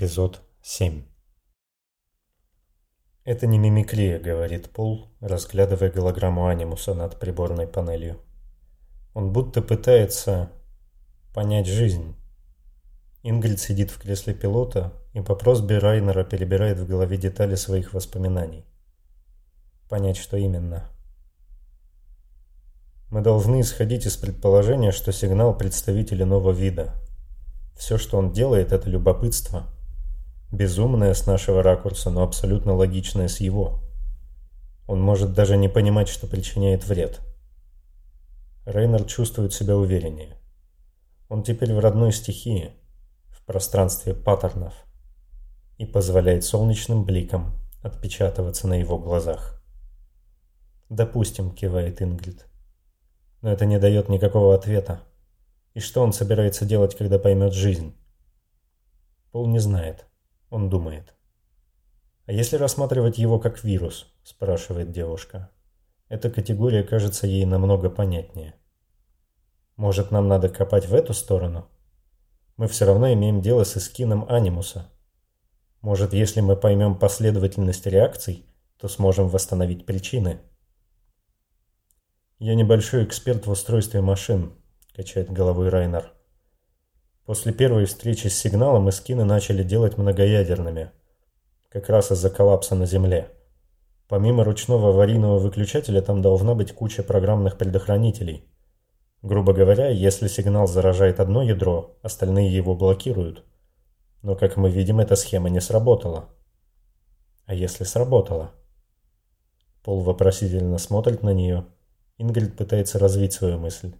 [0.00, 1.02] Эпизод 7
[3.24, 8.18] «Это не мимикрия»,— говорит Пол, разглядывая голограмму анимуса над приборной панелью.
[9.12, 10.52] Он будто пытается
[11.34, 12.16] понять жизнь.
[13.22, 18.64] Ингрид сидит в кресле пилота, и по просьбе Райнера перебирает в голове детали своих воспоминаний.
[19.90, 20.88] Понять, что именно.
[23.10, 26.94] Мы должны исходить из предположения, что сигнал представитель иного вида.
[27.76, 29.66] Все, что он делает, это любопытство.
[30.52, 33.82] Безумное с нашего ракурса, но абсолютно логичное с его.
[34.86, 37.20] Он может даже не понимать, что причиняет вред.
[38.66, 40.36] Рейнер чувствует себя увереннее.
[41.28, 42.72] Он теперь в родной стихии,
[43.28, 44.74] в пространстве паттернов,
[45.78, 49.62] и позволяет солнечным бликам отпечатываться на его глазах.
[50.88, 52.46] «Допустим»,— кивает Ингрид.
[53.42, 55.02] Но это не дает никакого ответа.
[55.74, 57.94] И что он собирается делать, когда поймет жизнь?
[59.30, 60.09] Пол не знает.
[60.50, 61.14] Он думает.
[62.26, 65.50] «А если рассматривать его как вирус?»– спрашивает девушка.
[66.10, 68.54] Эта категория кажется ей намного понятнее.
[69.76, 71.68] Может, нам надо копать в эту сторону?
[72.56, 74.90] Мы все равно имеем дело с эскином анимуса.
[75.82, 78.44] Может, если мы поймем последовательность реакций,
[78.76, 80.40] то сможем восстановить причины.
[82.40, 84.52] «Я небольшой эксперт в устройстве машин»,–
[84.94, 86.12] качает головой Райнер.
[87.24, 90.90] После первой встречи с сигналом эскины начали делать многоядерными,
[91.68, 93.30] как раз из-за коллапса на Земле.
[94.08, 98.44] Помимо ручного аварийного выключателя там должна быть куча программных предохранителей.
[99.22, 103.44] Грубо говоря, если сигнал заражает одно ядро, остальные его блокируют.
[104.22, 106.30] Но, как мы видим, эта схема не сработала.
[107.44, 108.52] А если сработала?
[109.84, 111.66] Пол вопросительно смотрит на нее–
[112.20, 113.94] Ингрид пытается развить свою мысль.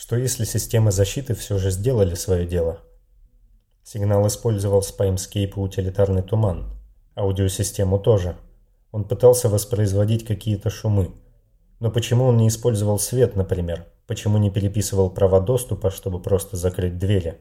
[0.00, 2.80] Что если системы защиты все же сделали свое дело?
[3.84, 6.72] Сигнал использовал и утилитарный туман.
[7.16, 8.38] Аудиосистему тоже.
[8.92, 11.12] Он пытался воспроизводить какие-то шумы.
[11.80, 13.88] Но почему он не использовал свет, например?
[14.06, 17.38] Почему не переписывал права доступа, чтобы просто закрыть двери?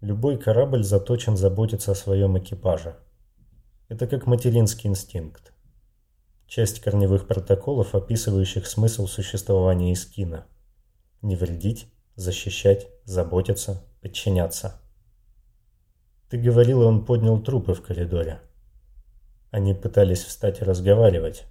[0.00, 2.96] Любой корабль заточен заботиться о своем экипаже.
[3.90, 5.52] Это как материнский инстинкт
[6.46, 10.46] часть корневых протоколов, описывающих смысл существования Искина.
[11.22, 14.80] Не вредить, защищать, заботиться, подчиняться.
[16.28, 18.40] Ты говорила, он поднял трупы в коридоре.
[19.52, 21.44] Они пытались встать и разговаривать.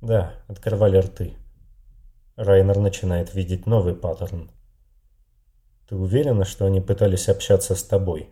[0.00, 1.34] Да, открывали рты.
[2.36, 4.50] Райнер начинает видеть новый паттерн.
[5.88, 8.30] Ты уверена, что они пытались общаться с тобой?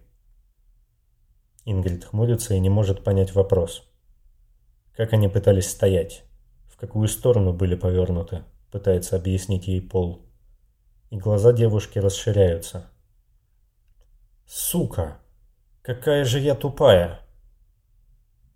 [1.65, 3.83] Ингрид хмурится и не может понять вопрос.
[4.97, 6.23] Как они пытались стоять?
[6.69, 8.45] В какую сторону были повернуты?
[8.71, 10.23] Пытается объяснить ей Пол.
[11.11, 12.91] И глаза девушки расширяются.
[14.47, 15.19] Сука!
[15.83, 17.21] Какая же я тупая!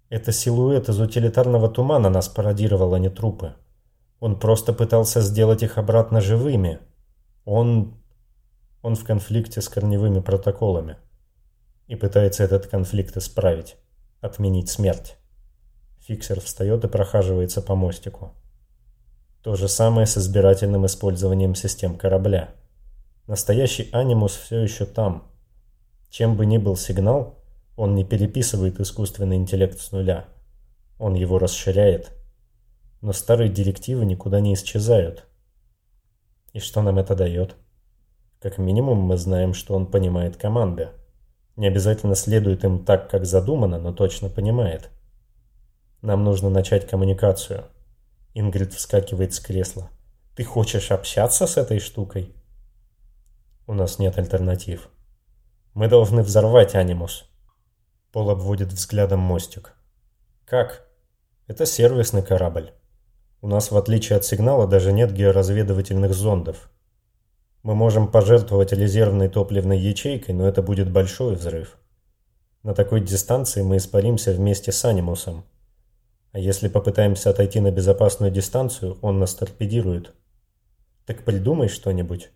[0.08, 3.54] Это силуэт из утилитарного тумана нас пародировал, а не трупы.
[4.20, 6.78] Он просто пытался сделать их обратно живыми.
[7.44, 8.00] Он...
[8.82, 10.98] Он в конфликте с корневыми протоколами.
[11.88, 13.76] И пытается этот конфликт исправить.
[14.20, 15.16] Отменить смерть.
[16.00, 18.34] Фиксер встает и прохаживается по мостику.
[19.44, 22.54] То же самое с избирательным использованием систем корабля.
[23.26, 25.30] Настоящий анимус все еще там.
[26.08, 27.44] Чем бы ни был сигнал,
[27.76, 30.24] он не переписывает искусственный интеллект с нуля.
[30.98, 32.10] Он его расширяет.
[33.02, 35.26] Но старые директивы никуда не исчезают.
[36.54, 37.54] И что нам это дает?
[38.40, 40.88] Как минимум мы знаем, что он понимает команды.
[41.56, 44.88] Не обязательно следует им так, как задумано, но точно понимает.
[46.00, 47.66] Нам нужно начать коммуникацию.
[48.34, 49.90] Ингрид вскакивает с кресла.
[50.34, 52.34] Ты хочешь общаться с этой штукой?
[53.66, 54.88] У нас нет альтернатив.
[55.72, 57.30] Мы должны взорвать анимус.
[58.10, 59.74] Пол обводит взглядом мостик.
[60.44, 60.88] Как?
[61.46, 62.72] Это сервисный корабль.
[63.40, 66.70] У нас, в отличие от сигнала, даже нет георазведывательных зондов.
[67.62, 71.78] Мы можем пожертвовать резервной топливной ячейкой, но это будет большой взрыв.
[72.62, 75.44] На такой дистанции мы испаримся вместе с анимусом.
[76.34, 80.14] А если попытаемся отойти на безопасную дистанцию, он нас торпедирует.
[81.06, 82.30] Так придумай что-нибудь.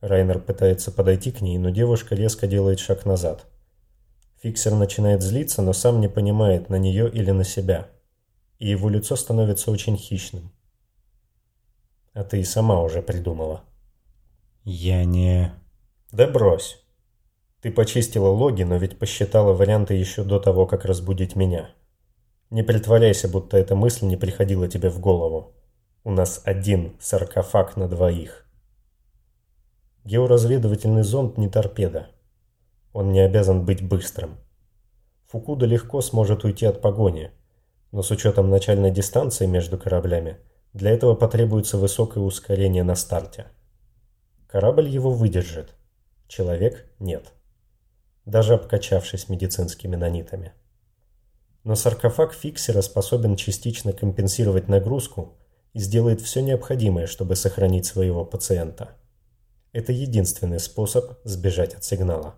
[0.00, 3.44] Райнер пытается подойти к ней, но девушка резко делает шаг назад.
[4.40, 7.90] Фиксер начинает злиться, но сам не понимает, на нее или на себя.
[8.58, 10.50] И его лицо становится очень хищным.
[12.14, 13.60] А ты и сама уже придумала.
[14.64, 15.52] Я не...
[16.12, 16.82] Да брось.
[17.60, 21.68] Ты почистила логи, но ведь посчитала варианты еще до того, как разбудить меня.
[22.50, 25.54] Не притворяйся, будто эта мысль не приходила тебе в голову.
[26.04, 28.46] У нас один саркофаг на двоих.
[30.04, 32.10] Георазведывательный зонд не торпеда.
[32.92, 34.38] Он не обязан быть быстрым.
[35.26, 37.32] Фукуда легко сможет уйти от погони,
[37.90, 40.38] но с учетом начальной дистанции между кораблями,
[40.72, 43.46] для этого потребуется высокое ускорение на старте.
[44.46, 45.74] Корабль его выдержит,
[46.28, 47.32] человек нет,
[48.24, 50.52] даже обкачавшись медицинскими нанитами.
[51.66, 55.36] Но саркофаг фиксера способен частично компенсировать нагрузку
[55.72, 58.90] и сделает все необходимое, чтобы сохранить своего пациента.
[59.72, 62.36] Это единственный способ сбежать от сигнала.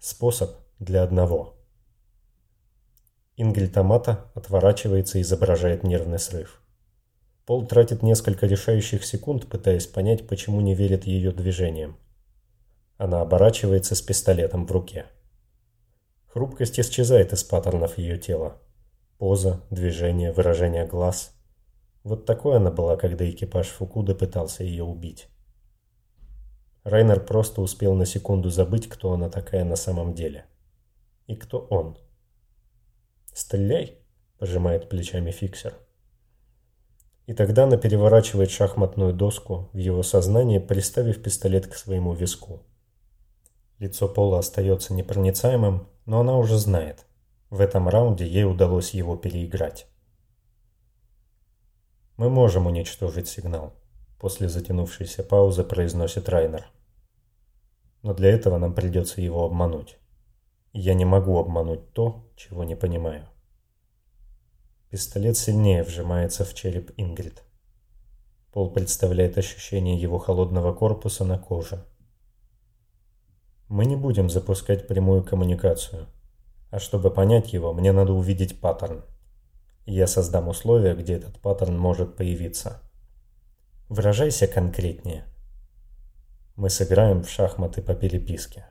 [0.00, 1.54] Способ для одного.
[3.38, 6.60] Ингель Томата отворачивается и изображает нервный срыв.
[7.46, 11.96] Пол тратит несколько решающих секунд, пытаясь понять, почему не верит ее движениям.
[12.98, 15.06] Она оборачивается с пистолетом в руке.
[16.30, 18.56] Хрупкость исчезает из паттернов ее тела.
[19.18, 21.34] Поза, движение, выражение глаз.
[22.04, 25.28] Вот такой она была, когда экипаж Фукуда пытался ее убить.
[26.84, 30.46] Райнер просто успел на секунду забыть, кто она такая на самом деле.
[31.26, 31.98] И кто он.
[33.34, 33.98] «Стреляй!»–
[34.38, 35.74] пожимает плечами фиксер.
[37.26, 42.62] И тогда она переворачивает шахматную доску в его сознание, приставив пистолет к своему виску.
[43.80, 47.06] Лицо Пола остается непроницаемым, но она уже знает.
[47.50, 49.86] В этом раунде ей удалось его переиграть.
[52.16, 53.74] «Мы можем уничтожить сигнал»,–
[54.18, 56.66] после затянувшейся паузы произносит Райнер.
[58.02, 59.98] «Но для этого нам придется его обмануть.
[60.72, 63.28] Я не могу обмануть то, чего не понимаю».
[64.90, 67.44] Пистолет сильнее вжимается в череп Ингрид.
[68.50, 71.86] Пол представляет ощущение его холодного корпуса на коже.
[73.70, 76.08] Мы не будем запускать прямую коммуникацию.
[76.72, 79.04] А чтобы понять его, мне надо увидеть паттерн.
[79.86, 82.82] Я создам условия, где этот паттерн может появиться.
[83.88, 85.24] Выражайся конкретнее.
[86.56, 88.66] Мы сыграем в шахматы по переписке.